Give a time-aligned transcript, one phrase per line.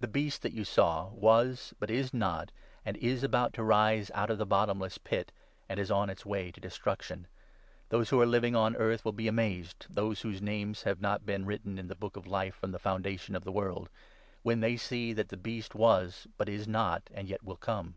[0.00, 2.50] The Beast that you saw was, 8 but is not,
[2.82, 5.32] and is about to rise out of the bottomless pit,
[5.68, 7.26] and is on its way to destruction.
[7.90, 11.44] Those who are living on earth will be amazed— those whose names have not been
[11.44, 13.90] written in the Book of Life from the foundation of the world—
[14.44, 17.96] when they see that the Beast was, but is not, and yet will come.'